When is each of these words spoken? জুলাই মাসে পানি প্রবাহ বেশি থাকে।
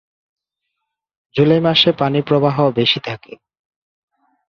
জুলাই 1.35 1.59
মাসে 1.59 1.89
পানি 1.91 2.19
প্রবাহ 2.21 2.57
বেশি 2.71 2.99
থাকে। 3.03 3.33